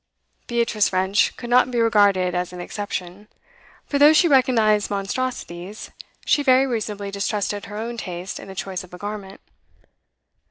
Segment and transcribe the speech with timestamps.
[0.47, 3.27] Beatrice French could not be regarded as an exception;
[3.85, 5.91] for though she recognised monstrosities,
[6.25, 9.39] she very reasonably distrusted her own taste in the choice of a garment.